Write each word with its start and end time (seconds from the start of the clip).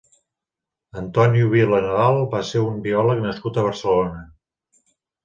Antonio 1.01 1.51
Vila 1.51 1.81
Nadal 1.83 2.17
va 2.31 2.39
ser 2.53 2.63
un 2.69 2.79
biòleg 2.87 3.21
nascut 3.27 3.61
a 3.61 3.67
Barcelona. 3.67 4.25